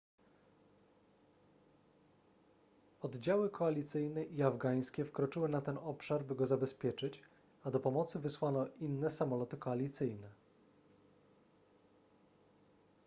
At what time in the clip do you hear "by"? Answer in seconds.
6.23-6.35